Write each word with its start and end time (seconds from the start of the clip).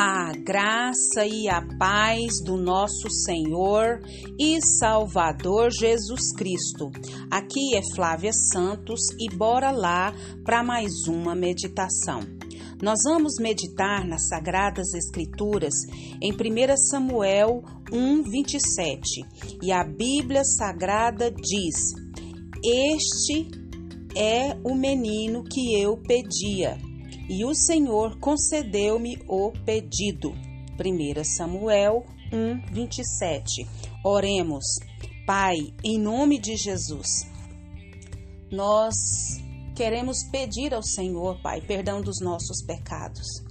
A 0.00 0.30
graça 0.30 1.26
e 1.26 1.48
a 1.48 1.60
paz 1.76 2.40
do 2.44 2.56
nosso 2.56 3.10
Senhor 3.10 4.00
e 4.38 4.64
Salvador 4.78 5.70
Jesus 5.72 6.32
Cristo. 6.36 6.92
Aqui 7.28 7.74
é 7.74 7.80
Flávia 7.96 8.30
Santos 8.32 9.00
e 9.18 9.28
bora 9.34 9.72
lá 9.72 10.14
para 10.44 10.62
mais 10.62 10.92
uma 11.08 11.34
meditação. 11.34 12.20
Nós 12.80 13.00
vamos 13.04 13.40
meditar 13.40 14.06
nas 14.06 14.28
Sagradas 14.28 14.94
Escrituras 14.94 15.74
em 16.22 16.32
1 16.32 16.76
Samuel 16.76 17.64
1:27 17.90 19.00
e 19.60 19.72
a 19.72 19.82
Bíblia 19.82 20.44
Sagrada 20.44 21.28
diz: 21.28 21.74
Este 22.64 23.48
é 24.14 24.56
o 24.62 24.76
menino 24.76 25.42
que 25.42 25.74
eu 25.74 25.96
pedia 25.96 26.87
e 27.28 27.44
o 27.44 27.54
Senhor 27.54 28.18
concedeu-me 28.18 29.18
o 29.28 29.52
pedido. 29.64 30.30
1 30.30 31.24
Samuel 31.24 32.04
1, 32.32 32.72
27. 32.72 33.66
Oremos. 34.04 34.64
Pai, 35.26 35.56
em 35.84 35.98
nome 35.98 36.38
de 36.38 36.56
Jesus, 36.56 37.26
nós 38.50 38.94
queremos 39.76 40.24
pedir 40.24 40.72
ao 40.72 40.82
Senhor, 40.82 41.40
Pai, 41.42 41.60
perdão 41.60 42.00
dos 42.00 42.20
nossos 42.20 42.64
pecados. 42.64 43.46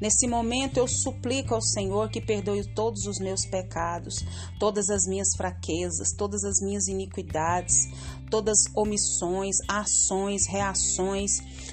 Nesse 0.00 0.26
momento 0.26 0.78
eu 0.78 0.88
suplico 0.88 1.54
ao 1.54 1.60
Senhor 1.60 2.08
que 2.08 2.22
perdoe 2.22 2.64
todos 2.74 3.04
os 3.04 3.18
meus 3.18 3.44
pecados, 3.44 4.24
todas 4.58 4.88
as 4.88 5.06
minhas 5.06 5.36
fraquezas, 5.36 6.14
todas 6.16 6.42
as 6.42 6.58
minhas 6.62 6.88
iniquidades, 6.88 7.86
todas 8.30 8.56
omissões, 8.74 9.56
ações, 9.68 10.46
reações. 10.48 11.32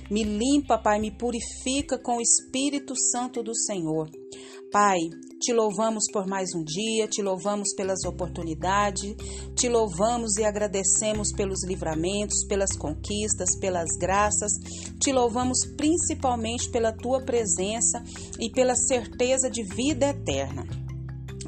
Me 0.09 0.23
limpa, 0.23 0.77
Pai, 0.77 0.99
me 0.99 1.11
purifica 1.11 1.97
com 1.97 2.17
o 2.17 2.21
Espírito 2.21 2.95
Santo 2.95 3.43
do 3.43 3.55
Senhor. 3.55 4.09
Pai, 4.71 4.97
te 5.39 5.53
louvamos 5.53 6.05
por 6.11 6.27
mais 6.27 6.49
um 6.55 6.63
dia, 6.63 7.07
te 7.07 7.21
louvamos 7.21 7.73
pelas 7.75 8.03
oportunidades, 8.05 9.15
te 9.55 9.69
louvamos 9.69 10.37
e 10.37 10.43
agradecemos 10.43 11.31
pelos 11.31 11.63
livramentos, 11.65 12.45
pelas 12.47 12.75
conquistas, 12.75 13.57
pelas 13.59 13.89
graças, 13.99 14.51
te 14.99 15.13
louvamos 15.13 15.59
principalmente 15.77 16.69
pela 16.69 16.91
tua 16.91 17.23
presença 17.23 18.03
e 18.39 18.49
pela 18.51 18.75
certeza 18.75 19.49
de 19.49 19.63
vida 19.63 20.07
eterna. 20.07 20.86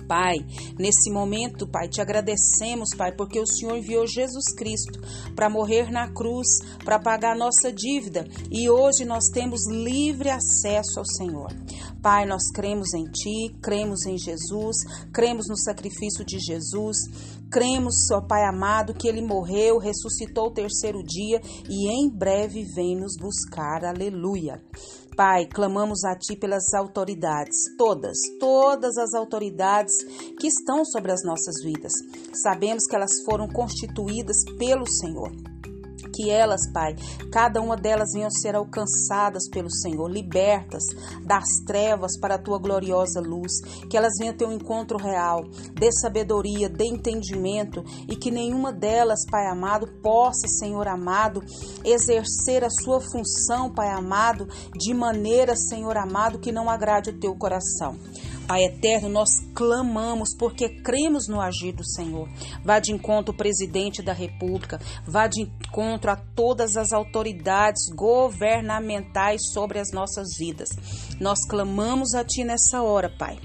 Pai, 0.10 0.38
nesse 0.80 1.12
momento, 1.12 1.68
Pai, 1.68 1.88
te 1.88 2.02
agradecemos, 2.02 2.90
Pai, 2.98 3.12
porque 3.12 3.40
o 3.40 3.46
Senhor 3.46 3.78
enviou 3.78 4.08
Jesus 4.08 4.56
Cristo 4.58 5.00
para 5.36 5.52
morrer 5.52 5.92
na 5.92 6.12
cruz, 6.12 6.48
para 6.84 6.98
pagar 6.98 7.36
nossa 7.36 7.72
dívida 7.72 8.28
e 8.50 8.68
hoje 8.68 9.06
nós 9.06 9.26
temos 9.32 9.62
livre 9.70 10.32
acesso 10.32 10.98
ao 10.98 11.06
Senhor. 11.06 11.54
Pai, 12.02 12.26
nós 12.26 12.42
cremos 12.52 12.92
em 12.96 13.04
Ti, 13.04 13.56
cremos 13.62 14.08
em 14.08 14.18
Jesus, 14.18 14.78
cremos 15.14 15.46
no 15.48 15.56
sacrifício 15.56 16.26
de 16.26 16.40
Jesus, 16.40 16.98
cremos, 17.52 18.10
ó 18.12 18.20
Pai 18.20 18.46
amado, 18.46 18.96
que 18.96 19.08
Ele 19.08 19.22
morreu, 19.22 19.78
ressuscitou 19.78 20.48
o 20.48 20.54
terceiro 20.54 21.04
dia 21.04 21.40
e 21.70 21.88
em 21.88 22.10
breve 22.10 22.64
vem 22.64 22.96
nos 22.96 23.16
buscar. 23.16 23.86
Aleluia. 23.86 24.60
Pai, 25.20 25.48
clamamos 25.48 26.06
a 26.06 26.16
Ti 26.16 26.38
pelas 26.38 26.74
autoridades, 26.74 27.76
todas, 27.78 28.18
todas 28.40 28.98
as 28.98 29.14
autoridades 29.14 29.92
que 30.40 30.48
estão 30.48 30.86
sobre 30.86 31.12
as 31.12 31.26
nossas 31.26 31.62
vidas. 31.62 31.92
Sabemos 32.42 32.86
que 32.86 32.96
elas 32.96 33.22
foram 33.26 33.46
constituídas 33.50 34.46
pelo 34.58 34.88
Senhor 34.88 35.30
que 36.20 36.30
elas, 36.30 36.70
Pai, 36.74 36.98
cada 37.32 37.62
uma 37.62 37.78
delas 37.78 38.10
venham 38.14 38.30
ser 38.30 38.54
alcançadas 38.54 39.48
pelo 39.50 39.72
Senhor, 39.72 40.10
libertas 40.10 40.84
das 41.26 41.48
trevas 41.66 42.20
para 42.20 42.36
a 42.36 42.38
tua 42.38 42.60
gloriosa 42.60 43.22
luz, 43.22 43.54
que 43.90 43.96
elas 43.96 44.12
venham 44.20 44.36
ter 44.36 44.46
um 44.46 44.52
encontro 44.52 44.98
real, 44.98 45.46
dê 45.74 45.90
sabedoria, 45.94 46.68
dê 46.68 46.84
entendimento 46.88 47.82
e 48.10 48.18
que 48.18 48.32
nenhuma 48.32 48.74
delas, 48.74 49.26
Pai 49.32 49.48
amado, 49.48 49.88
possa, 50.04 50.46
Senhor 50.50 50.90
amado, 50.90 51.42
exercer 51.86 52.66
a 52.66 52.70
sua 52.70 53.00
função, 53.00 53.74
Pai 53.74 53.90
amado, 53.90 54.46
de 54.78 54.94
maneira, 54.94 55.56
Senhor 55.56 55.96
amado, 55.96 56.40
que 56.40 56.52
não 56.52 56.70
agrade 56.70 57.12
o 57.12 57.18
teu 57.18 57.34
coração. 57.34 57.96
Pai 58.50 58.64
eterno, 58.64 59.10
nós 59.10 59.30
clamamos 59.54 60.36
porque 60.36 60.82
cremos 60.82 61.28
no 61.28 61.40
agir 61.40 61.72
do 61.72 61.86
Senhor. 61.86 62.28
Vá 62.66 62.80
de 62.80 62.92
encontro 62.92 63.32
ao 63.32 63.38
presidente 63.38 64.02
da 64.02 64.12
República, 64.12 64.82
vá 65.06 65.28
de 65.28 65.44
encontro 65.44 66.10
a 66.10 66.16
todas 66.16 66.76
as 66.76 66.92
autoridades 66.92 67.94
governamentais 67.96 69.52
sobre 69.54 69.78
as 69.78 69.92
nossas 69.92 70.30
vidas. 70.36 70.70
Nós 71.20 71.46
clamamos 71.48 72.16
a 72.16 72.24
Ti 72.24 72.44
nessa 72.44 72.82
hora, 72.82 73.16
Pai 73.20 73.38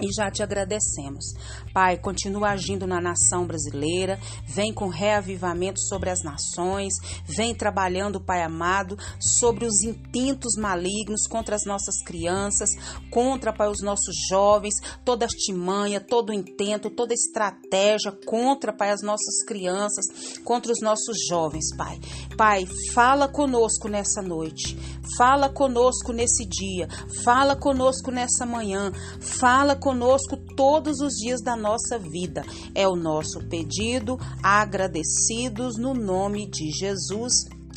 e 0.00 0.12
já 0.12 0.30
te 0.30 0.42
agradecemos. 0.42 1.34
Pai, 1.78 1.96
continua 1.96 2.48
agindo 2.48 2.88
na 2.88 3.00
nação 3.00 3.46
brasileira, 3.46 4.18
vem 4.44 4.74
com 4.74 4.88
reavivamento 4.88 5.78
sobre 5.82 6.10
as 6.10 6.24
nações, 6.24 6.92
vem 7.24 7.54
trabalhando, 7.54 8.20
Pai 8.20 8.42
amado, 8.42 8.98
sobre 9.20 9.64
os 9.64 9.84
intentos 9.84 10.56
malignos 10.58 11.28
contra 11.28 11.54
as 11.54 11.64
nossas 11.64 12.02
crianças, 12.02 12.70
contra, 13.12 13.52
Pai, 13.52 13.68
os 13.68 13.80
nossos 13.80 14.12
jovens, 14.28 14.74
toda 15.04 15.24
artimanha, 15.24 16.00
todo 16.00 16.32
intento, 16.32 16.90
toda 16.90 17.14
estratégia 17.14 18.10
contra, 18.26 18.72
Pai, 18.72 18.90
as 18.90 19.00
nossas 19.00 19.44
crianças, 19.46 20.38
contra 20.42 20.72
os 20.72 20.80
nossos 20.82 21.16
jovens, 21.28 21.66
Pai. 21.76 22.00
Pai, 22.36 22.66
fala 22.92 23.28
conosco 23.28 23.86
nessa 23.86 24.20
noite, 24.20 24.76
fala 25.16 25.48
conosco 25.48 26.12
nesse 26.12 26.44
dia, 26.44 26.88
fala 27.22 27.54
conosco 27.54 28.10
nessa 28.10 28.44
manhã, 28.44 28.90
fala 29.20 29.76
conosco 29.76 30.36
todos 30.56 30.98
os 31.00 31.14
dias 31.14 31.40
da 31.40 31.54
nossa 31.54 31.67
vida. 31.98 32.42
É 32.74 32.86
o 32.86 32.96
nosso 32.96 33.40
pedido, 33.48 34.18
agradecidos 34.42 35.76
no 35.76 35.92
nome 35.92 36.48
de 36.48 36.70
Jesus. 36.70 37.32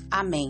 Amém. 0.09 0.49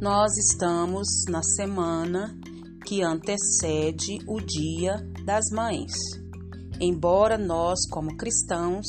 Nós 0.00 0.36
estamos 0.36 1.06
na 1.28 1.42
semana 1.42 2.36
que 2.84 3.02
antecede 3.02 4.18
o 4.26 4.40
Dia 4.40 4.96
das 5.24 5.44
Mães. 5.52 5.92
Embora 6.80 7.38
nós, 7.38 7.78
como 7.90 8.16
cristãos, 8.16 8.86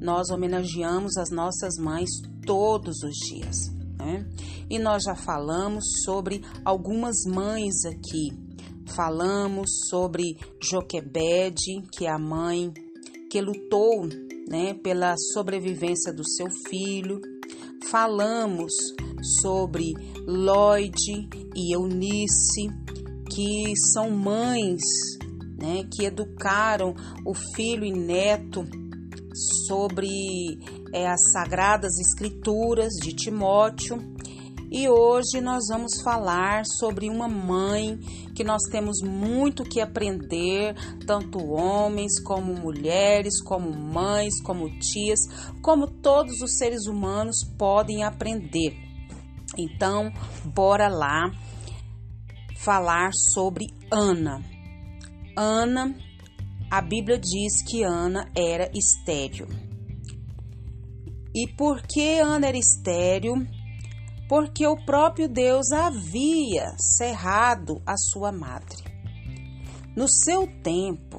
nós 0.00 0.30
homenageamos 0.30 1.16
as 1.16 1.30
nossas 1.30 1.74
mães 1.78 2.08
todos 2.46 3.02
os 3.02 3.14
dias. 3.28 3.56
Né? 3.98 4.24
E 4.70 4.78
nós 4.78 5.02
já 5.02 5.14
falamos 5.16 5.84
sobre 6.04 6.42
algumas 6.64 7.16
mães 7.26 7.84
aqui 7.84 8.47
falamos 8.88 9.70
sobre 9.88 10.36
Joquebede, 10.60 11.82
que 11.92 12.06
é 12.06 12.10
a 12.10 12.18
mãe 12.18 12.72
que 13.30 13.40
lutou 13.40 14.06
né, 14.48 14.74
pela 14.74 15.14
sobrevivência 15.32 16.12
do 16.12 16.26
seu 16.26 16.46
filho. 16.68 17.20
Falamos 17.90 18.72
sobre 19.40 19.92
Lloyd 20.26 21.28
e 21.54 21.74
Eunice, 21.74 22.68
que 23.30 23.72
são 23.92 24.10
mães 24.10 24.82
né, 25.58 25.84
que 25.92 26.04
educaram 26.04 26.94
o 27.26 27.34
filho 27.54 27.84
e 27.84 27.92
neto 27.92 28.64
sobre 29.66 30.08
é, 30.92 31.06
as 31.06 31.20
sagradas 31.32 31.98
escrituras 31.98 32.92
de 32.94 33.14
Timóteo. 33.14 34.17
E 34.70 34.86
hoje 34.86 35.40
nós 35.40 35.64
vamos 35.70 36.02
falar 36.02 36.64
sobre 36.66 37.08
uma 37.08 37.26
mãe 37.26 37.98
que 38.34 38.44
nós 38.44 38.62
temos 38.70 39.00
muito 39.02 39.64
que 39.64 39.80
aprender, 39.80 40.74
tanto 41.06 41.38
homens 41.38 42.20
como 42.22 42.54
mulheres, 42.54 43.42
como 43.42 43.74
mães, 43.74 44.42
como 44.42 44.68
tias, 44.78 45.20
como 45.62 45.86
todos 45.86 46.42
os 46.42 46.58
seres 46.58 46.86
humanos 46.86 47.36
podem 47.56 48.02
aprender. 48.02 48.76
Então, 49.56 50.12
bora 50.44 50.88
lá 50.88 51.32
falar 52.58 53.10
sobre 53.14 53.68
Ana. 53.90 54.42
Ana, 55.34 55.96
a 56.70 56.82
Bíblia 56.82 57.18
diz 57.18 57.62
que 57.62 57.82
Ana 57.82 58.30
era 58.36 58.70
estéril. 58.74 59.48
E 61.34 61.46
por 61.56 61.80
que 61.82 62.20
Ana 62.20 62.48
era 62.48 62.58
estéril? 62.58 63.46
Porque 64.28 64.66
o 64.66 64.76
próprio 64.84 65.28
Deus 65.28 65.72
havia 65.72 66.76
cerrado 66.78 67.80
a 67.86 67.96
sua 67.96 68.30
madre. 68.30 68.76
No 69.96 70.06
seu 70.08 70.46
tempo, 70.62 71.18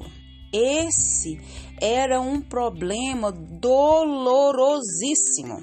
esse 0.52 1.40
era 1.80 2.20
um 2.20 2.40
problema 2.40 3.32
dolorosíssimo 3.32 5.60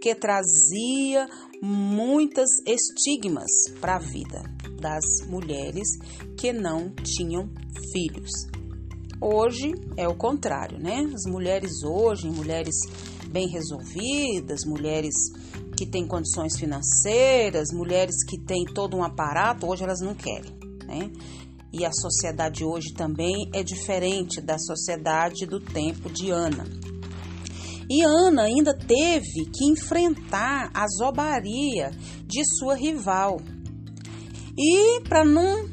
que 0.00 0.12
trazia 0.14 1.28
muitas 1.62 2.48
estigmas 2.66 3.50
para 3.80 3.96
a 3.96 4.00
vida 4.00 4.42
das 4.80 5.04
mulheres 5.28 5.86
que 6.36 6.52
não 6.52 6.90
tinham 6.90 7.48
filhos. 7.92 8.30
Hoje 9.20 9.72
é 9.96 10.08
o 10.08 10.16
contrário, 10.16 10.80
né? 10.80 11.08
As 11.14 11.30
mulheres 11.30 11.84
hoje, 11.84 12.28
mulheres 12.28 12.74
bem 13.28 13.46
resolvidas, 13.48 14.64
mulheres 14.64 15.14
que 15.82 15.90
têm 15.90 16.06
condições 16.06 16.56
financeiras, 16.56 17.72
mulheres 17.72 18.24
que 18.24 18.38
têm 18.38 18.64
todo 18.64 18.96
um 18.96 19.02
aparato, 19.02 19.66
hoje 19.66 19.82
elas 19.82 20.00
não 20.00 20.14
querem, 20.14 20.52
né? 20.86 21.10
e 21.72 21.84
a 21.84 21.90
sociedade 21.92 22.64
hoje 22.64 22.92
também 22.94 23.50
é 23.52 23.64
diferente 23.64 24.40
da 24.40 24.58
sociedade 24.58 25.44
do 25.44 25.58
tempo 25.58 26.08
de 26.08 26.30
Ana. 26.30 26.64
E 27.90 28.02
Ana 28.04 28.42
ainda 28.42 28.76
teve 28.76 29.46
que 29.52 29.64
enfrentar 29.64 30.70
a 30.72 30.86
zobaria 30.86 31.90
de 32.26 32.44
sua 32.58 32.76
rival. 32.76 33.40
E 34.56 35.00
para 35.00 35.24
não 35.24 35.68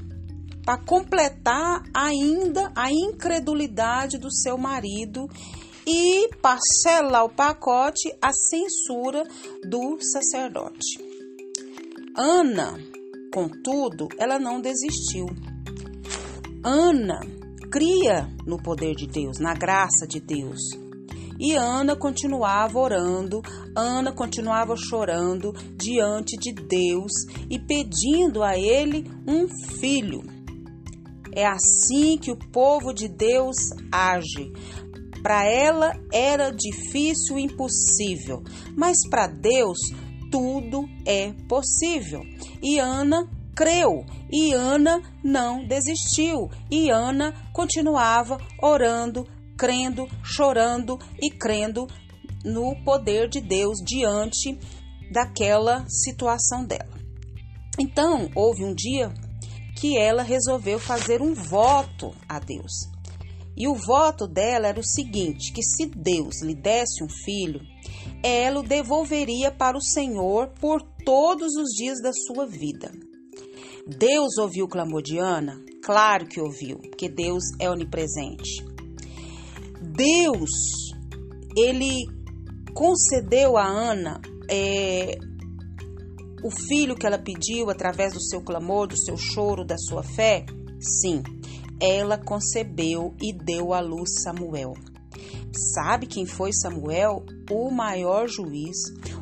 para 0.65 0.77
completar 0.77 1.83
ainda 1.93 2.71
a 2.75 2.91
incredulidade 2.91 4.17
do 4.17 4.31
seu 4.31 4.57
marido 4.57 5.27
e 5.85 6.29
parcelar 6.41 7.25
o 7.25 7.29
pacote 7.29 8.11
a 8.21 8.31
censura 8.31 9.23
do 9.67 9.97
sacerdote. 10.01 10.97
Ana, 12.15 12.77
contudo, 13.33 14.07
ela 14.17 14.39
não 14.39 14.59
desistiu. 14.59 15.25
Ana 16.63 17.19
cria 17.71 18.27
no 18.45 18.61
poder 18.61 18.95
de 18.95 19.07
Deus, 19.07 19.39
na 19.39 19.53
graça 19.53 20.07
de 20.07 20.19
Deus. 20.19 20.59
E 21.39 21.55
Ana 21.55 21.95
continuava 21.95 22.77
orando, 22.77 23.41
Ana 23.73 24.11
continuava 24.11 24.75
chorando 24.75 25.53
diante 25.77 26.35
de 26.35 26.51
Deus 26.51 27.11
e 27.49 27.57
pedindo 27.57 28.43
a 28.43 28.57
ele 28.57 29.09
um 29.25 29.47
filho. 29.79 30.21
É 31.31 31.45
assim 31.45 32.17
que 32.17 32.31
o 32.31 32.35
povo 32.51 32.91
de 32.91 33.07
Deus 33.07 33.55
age. 33.89 34.51
Para 35.21 35.45
ela 35.45 35.93
era 36.11 36.51
difícil 36.51 37.37
e 37.37 37.43
impossível, 37.43 38.43
mas 38.75 38.97
para 39.09 39.27
Deus 39.27 39.77
tudo 40.31 40.87
é 41.05 41.33
possível. 41.47 42.21
E 42.61 42.79
Ana 42.79 43.29
creu, 43.55 44.05
e 44.31 44.53
Ana 44.53 45.01
não 45.23 45.65
desistiu, 45.65 46.49
e 46.71 46.89
Ana 46.89 47.33
continuava 47.53 48.37
orando, 48.61 49.27
crendo, 49.57 50.07
chorando 50.23 50.97
e 51.21 51.29
crendo 51.29 51.87
no 52.45 52.73
poder 52.85 53.27
de 53.27 53.41
Deus 53.41 53.79
diante 53.85 54.57
daquela 55.11 55.85
situação 55.89 56.63
dela. 56.63 56.97
Então, 57.77 58.29
houve 58.33 58.63
um 58.63 58.73
dia 58.73 59.13
que 59.77 59.97
ela 59.97 60.23
resolveu 60.23 60.79
fazer 60.79 61.21
um 61.21 61.33
voto 61.33 62.13
a 62.27 62.39
Deus. 62.39 62.71
E 63.59 63.67
o 63.67 63.75
voto 63.75 64.25
dela 64.25 64.69
era 64.69 64.79
o 64.79 64.83
seguinte: 64.83 65.51
que 65.51 65.61
se 65.61 65.85
Deus 65.85 66.41
lhe 66.41 66.55
desse 66.55 67.03
um 67.03 67.09
filho, 67.09 67.59
ela 68.23 68.61
o 68.61 68.63
devolveria 68.63 69.51
para 69.51 69.77
o 69.77 69.83
Senhor 69.83 70.47
por 70.61 70.81
todos 71.03 71.55
os 71.57 71.69
dias 71.75 72.01
da 72.01 72.11
sua 72.13 72.47
vida. 72.47 72.89
Deus 73.85 74.37
ouviu 74.37 74.65
o 74.65 74.69
clamor 74.69 75.01
de 75.01 75.17
Ana? 75.17 75.61
Claro 75.83 76.27
que 76.27 76.39
ouviu, 76.39 76.77
porque 76.77 77.09
Deus 77.09 77.43
é 77.59 77.69
onipresente. 77.69 78.63
Deus, 79.81 80.51
ele 81.57 82.05
concedeu 82.73 83.57
a 83.57 83.65
Ana 83.65 84.21
é, 84.49 85.17
o 86.43 86.51
filho 86.51 86.95
que 86.95 87.05
ela 87.05 87.17
pediu 87.17 87.69
através 87.69 88.13
do 88.13 88.21
seu 88.21 88.41
clamor, 88.41 88.87
do 88.87 88.97
seu 88.97 89.17
choro, 89.17 89.65
da 89.65 89.77
sua 89.77 90.03
fé? 90.03 90.45
Sim, 90.79 91.23
ela 91.81 92.17
concebeu 92.17 93.13
e 93.21 93.33
deu 93.33 93.73
à 93.73 93.79
luz 93.79 94.21
Samuel. 94.23 94.73
Sabe 95.73 96.05
quem 96.05 96.25
foi 96.25 96.51
Samuel? 96.53 97.25
O 97.49 97.71
maior 97.71 98.27
juiz, 98.27 98.77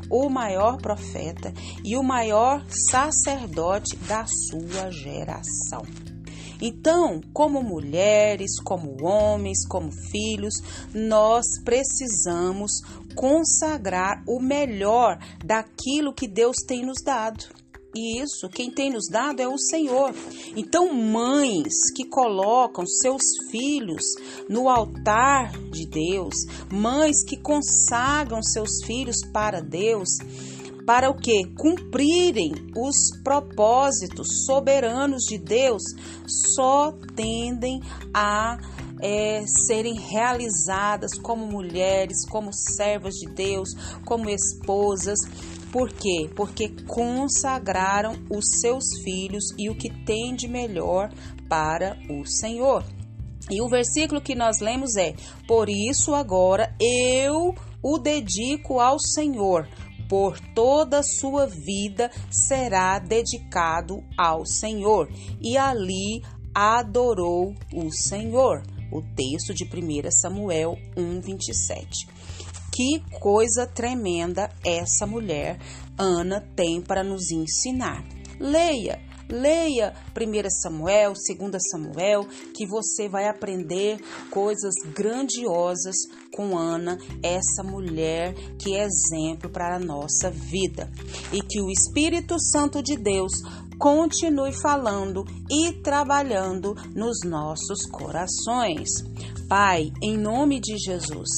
o 0.10 0.30
maior 0.30 0.78
profeta 0.78 1.54
e 1.84 1.96
o 1.96 2.04
maior 2.04 2.66
sacerdote 2.92 3.96
da 4.08 4.26
sua 4.26 4.92
geração. 4.92 5.84
Então, 6.62 7.22
como 7.34 7.62
mulheres, 7.62 8.60
como 8.64 9.04
homens, 9.06 9.66
como 9.68 9.92
filhos, 9.92 10.56
nós 10.94 11.46
precisamos 11.64 12.72
consagrar 13.16 14.24
o 14.28 14.40
melhor 14.40 15.20
daquilo 15.46 16.14
que 16.14 16.28
Deus 16.28 16.58
tem 16.68 16.84
nos 16.84 17.02
dado. 17.04 17.46
E 17.96 18.22
isso, 18.22 18.50
quem 18.50 18.70
tem 18.70 18.92
nos 18.92 19.08
dado 19.10 19.40
é 19.40 19.48
o 19.48 19.58
Senhor. 19.58 20.14
Então, 20.56 20.94
mães 20.94 21.74
que 21.96 22.06
colocam 22.06 22.86
seus 22.86 23.24
filhos 23.50 24.04
no 24.50 24.70
altar 24.70 25.52
de 25.72 25.88
Deus, 25.88 26.36
mães 26.72 27.24
que 27.24 27.38
consagram 27.38 28.44
seus 28.44 28.84
filhos 28.86 29.18
para 29.34 29.62
Deus, 29.62 30.10
para 30.86 31.10
o 31.10 31.18
que? 31.18 31.44
Cumprirem 31.58 32.54
os 32.76 32.96
propósitos 33.22 34.46
soberanos 34.46 35.24
de 35.24 35.38
Deus, 35.38 35.84
só 36.56 36.94
tendem 37.14 37.82
a 38.14 38.58
é, 39.02 39.44
serem 39.68 39.96
realizadas 39.96 41.18
como 41.20 41.46
mulheres, 41.46 42.26
como 42.30 42.52
servas 42.54 43.16
de 43.16 43.28
Deus, 43.28 43.70
como 44.06 44.30
esposas. 44.30 45.20
Por 45.78 45.94
quê? 45.94 46.28
Porque 46.36 46.70
consagraram 46.88 48.16
os 48.32 48.60
seus 48.60 48.84
filhos 49.04 49.44
e 49.60 49.70
o 49.70 49.76
que 49.76 49.92
tem 50.06 50.34
de 50.36 50.48
melhor 50.48 51.14
para 51.48 51.96
o 52.10 52.26
Senhor. 52.26 52.84
E 53.48 53.62
o 53.62 53.70
versículo 53.70 54.20
que 54.20 54.34
nós 54.34 54.60
lemos 54.60 54.96
é: 54.96 55.14
Por 55.48 55.70
isso 55.70 56.16
agora 56.16 56.76
eu 56.82 57.54
o 57.84 58.00
dedico 58.00 58.80
ao 58.80 59.00
Senhor 59.00 59.70
por 60.10 60.40
toda 60.56 60.98
a 60.98 61.04
sua 61.04 61.46
vida 61.46 62.10
será 62.32 62.98
dedicado 62.98 64.04
ao 64.18 64.48
Senhor. 64.48 65.08
E 65.40 65.60
ali 65.60 66.24
adorou 66.56 67.54
o 67.72 67.92
Senhor. 67.92 68.64
O 68.92 69.04
texto 69.16 69.54
de 69.54 69.64
1 69.64 70.10
Samuel 70.10 70.76
1:27. 70.98 72.17
Que 72.78 73.00
coisa 73.20 73.66
tremenda 73.66 74.52
essa 74.64 75.08
mulher 75.08 75.58
Ana 75.98 76.40
tem 76.56 76.80
para 76.80 77.04
nos 77.04 77.32
ensinar. 77.32 78.06
Leia 78.40 79.02
Leia 79.30 79.94
1 80.16 80.50
Samuel, 80.62 81.12
2 81.12 81.52
Samuel, 81.70 82.26
que 82.56 82.66
você 82.66 83.10
vai 83.10 83.28
aprender 83.28 84.00
coisas 84.32 84.74
grandiosas 84.96 85.96
com 86.34 86.58
Ana, 86.58 86.98
essa 87.22 87.62
mulher 87.62 88.34
que 88.58 88.74
é 88.74 88.86
exemplo 88.86 89.50
para 89.50 89.76
a 89.76 89.80
nossa 89.80 90.32
vida. 90.32 90.90
E 91.34 91.42
que 91.42 91.62
o 91.62 91.70
Espírito 91.70 92.40
Santo 92.40 92.82
de 92.82 92.96
Deus 92.96 93.34
continue 93.78 94.54
falando 94.54 95.24
e 95.50 95.74
trabalhando 95.82 96.76
nos 96.96 97.20
nossos 97.26 97.86
corações. 97.92 98.90
Pai, 99.48 99.92
em 100.04 100.18
nome 100.18 100.60
de 100.60 100.78
Jesus, 100.78 101.30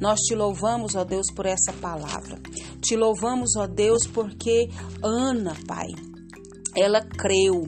nós 0.00 0.20
te 0.20 0.34
louvamos, 0.34 0.94
ó 0.94 1.04
Deus, 1.04 1.26
por 1.34 1.44
essa 1.44 1.72
palavra. 1.72 2.40
Te 2.80 2.96
louvamos, 2.96 3.56
ó 3.56 3.66
Deus, 3.66 4.06
porque 4.06 4.70
Ana, 5.02 5.54
Pai, 5.66 5.88
ela 6.74 7.02
creu, 7.02 7.66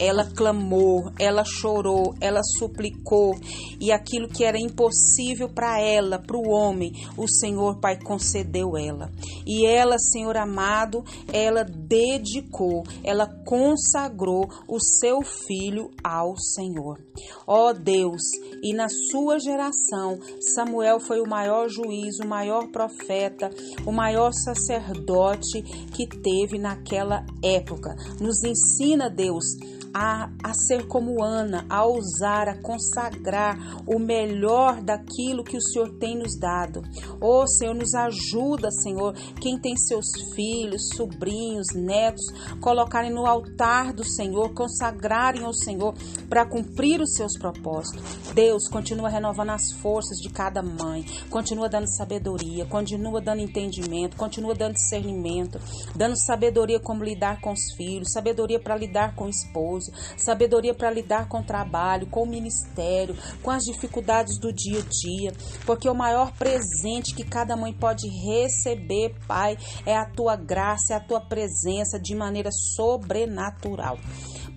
ela 0.00 0.24
clamou, 0.24 1.12
ela 1.18 1.44
chorou, 1.44 2.14
ela 2.22 2.40
suplicou, 2.42 3.38
e 3.78 3.92
aquilo 3.92 4.28
que 4.28 4.44
era 4.44 4.58
impossível 4.58 5.46
para 5.46 5.78
ela, 5.78 6.18
para 6.18 6.38
o 6.38 6.48
homem, 6.48 6.90
o 7.18 7.28
Senhor 7.28 7.78
Pai 7.78 7.98
concedeu 8.02 8.78
ela. 8.78 9.12
E 9.46 9.66
ela, 9.66 9.98
Senhor 9.98 10.38
amado, 10.38 11.04
ela 11.30 11.64
dedicou, 11.64 12.82
ela 13.04 13.26
consagrou 13.44 14.48
o 14.66 14.80
seu 14.80 15.20
filho 15.20 15.90
ao 16.02 16.34
Senhor. 16.38 16.98
Ó 17.46 17.74
Deus, 17.74 18.22
e 18.62 18.72
na 18.72 18.88
sua 18.88 19.38
geração, 19.38 20.18
Samuel 20.54 20.98
foi 20.98 21.20
o 21.20 21.28
maior 21.28 21.68
juiz, 21.68 22.18
o 22.24 22.26
maior 22.26 22.68
profeta, 22.68 23.50
o 23.84 23.92
maior 23.92 24.32
sacerdote 24.32 25.62
que 25.92 26.06
teve 26.06 26.58
naquela 26.58 27.26
época. 27.42 27.94
Nos 28.18 28.42
ensina, 28.42 29.10
Deus, 29.10 29.44
a, 29.92 30.30
a 30.42 30.52
ser 30.54 30.86
como 30.86 31.22
Ana, 31.22 31.66
a 31.68 31.84
ousar, 31.84 32.48
a 32.48 32.60
consagrar 32.62 33.56
o 33.86 33.98
melhor 33.98 34.80
daquilo 34.82 35.44
que 35.44 35.56
o 35.56 35.60
Senhor 35.60 35.98
tem 35.98 36.16
nos 36.16 36.38
dado. 36.38 36.82
Oh, 37.20 37.46
Senhor, 37.46 37.74
nos 37.74 37.94
ajuda, 37.94 38.70
Senhor, 38.70 39.14
quem 39.40 39.58
tem 39.58 39.76
seus 39.76 40.06
filhos, 40.34 40.88
sobrinhos, 40.94 41.68
netos, 41.74 42.24
colocarem 42.60 43.10
no 43.10 43.26
altar 43.26 43.92
do 43.92 44.04
Senhor, 44.04 44.54
consagrarem 44.54 45.44
ao 45.44 45.52
Senhor 45.52 45.94
para 46.28 46.46
cumprir 46.46 47.00
os 47.00 47.14
seus 47.14 47.36
propósitos. 47.38 48.02
Deus 48.34 48.68
continua 48.68 49.08
renovando 49.08 49.50
as 49.50 49.72
forças 49.72 50.18
de 50.18 50.30
cada 50.30 50.62
mãe, 50.62 51.04
continua 51.28 51.68
dando 51.68 51.88
sabedoria, 51.88 52.64
continua 52.66 53.20
dando 53.20 53.40
entendimento, 53.40 54.16
continua 54.16 54.54
dando 54.54 54.74
discernimento, 54.74 55.58
dando 55.96 56.16
sabedoria 56.16 56.78
como 56.78 57.02
lidar 57.02 57.40
com 57.40 57.52
os 57.52 57.72
filhos, 57.76 58.12
sabedoria 58.12 58.60
para 58.60 58.76
lidar 58.76 59.14
com 59.14 59.24
o 59.24 59.28
esposo 59.28 59.79
sabedoria 60.16 60.74
para 60.74 60.90
lidar 60.90 61.28
com 61.28 61.40
o 61.40 61.44
trabalho, 61.44 62.06
com 62.06 62.22
o 62.22 62.26
ministério, 62.26 63.16
com 63.42 63.50
as 63.50 63.64
dificuldades 63.64 64.38
do 64.38 64.52
dia 64.52 64.80
a 64.80 64.82
dia, 64.82 65.32
porque 65.64 65.88
o 65.88 65.94
maior 65.94 66.32
presente 66.32 67.14
que 67.14 67.24
cada 67.24 67.56
mãe 67.56 67.72
pode 67.72 68.08
receber, 68.08 69.14
Pai, 69.26 69.56
é 69.86 69.96
a 69.96 70.04
tua 70.04 70.36
graça, 70.36 70.94
é 70.94 70.96
a 70.96 71.00
tua 71.00 71.20
presença 71.20 71.98
de 71.98 72.14
maneira 72.14 72.50
sobrenatural. 72.52 73.98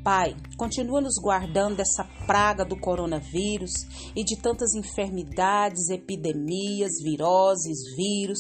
Pai, 0.03 0.36
continua 0.58 1.00
nos 1.00 1.15
guardando 1.18 1.77
dessa 1.77 2.03
praga 2.27 2.65
do 2.65 2.77
coronavírus 2.77 3.72
e 4.13 4.22
de 4.25 4.36
tantas 4.36 4.74
enfermidades, 4.74 5.89
epidemias, 5.89 6.92
viroses, 7.01 7.77
vírus, 7.96 8.39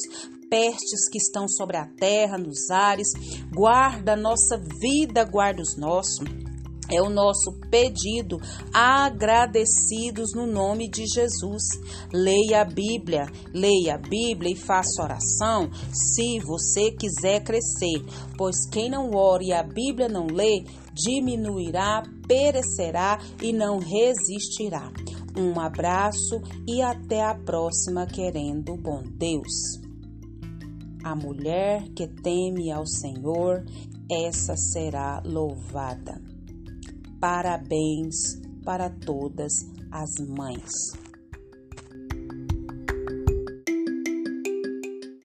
pestes 0.49 1.09
que 1.09 1.17
estão 1.17 1.47
sobre 1.47 1.77
a 1.77 1.87
terra, 1.87 2.37
nos 2.37 2.69
ares. 2.69 3.07
Guarda 3.49 4.11
a 4.11 4.17
nossa 4.17 4.57
vida, 4.57 5.23
guarda 5.23 5.61
os 5.61 5.77
nossos. 5.77 6.42
É 6.93 7.01
o 7.01 7.09
nosso 7.09 7.53
pedido, 7.71 8.37
agradecidos 8.71 10.33
no 10.35 10.45
nome 10.45 10.87
de 10.87 11.05
Jesus. 11.07 11.63
Leia 12.13 12.61
a 12.61 12.65
Bíblia, 12.65 13.25
leia 13.51 13.95
a 13.95 13.97
Bíblia 13.97 14.51
e 14.51 14.55
faça 14.55 15.01
oração 15.01 15.71
se 15.91 16.39
você 16.39 16.91
quiser 16.91 17.43
crescer, 17.43 18.05
pois 18.37 18.69
quem 18.69 18.91
não 18.91 19.09
ore 19.09 19.47
e 19.47 19.53
a 19.53 19.63
Bíblia 19.63 20.07
não 20.07 20.27
lê, 20.27 20.63
diminuirá, 20.93 22.03
perecerá 22.27 23.19
e 23.41 23.51
não 23.51 23.79
resistirá. 23.79 24.91
Um 25.35 25.59
abraço 25.59 26.39
e 26.67 26.79
até 26.81 27.23
a 27.23 27.33
próxima, 27.33 28.05
querendo 28.05 28.77
bom 28.77 29.01
Deus. 29.03 29.81
A 31.03 31.15
mulher 31.15 31.89
que 31.95 32.07
teme 32.07 32.71
ao 32.71 32.85
Senhor, 32.85 33.65
essa 34.09 34.55
será 34.55 35.23
louvada. 35.25 36.32
Parabéns 37.23 38.37
para 38.65 38.89
todas 38.89 39.53
as 39.89 40.09
mães. 40.27 40.91